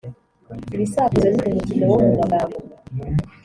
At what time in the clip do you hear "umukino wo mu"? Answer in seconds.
1.49-2.11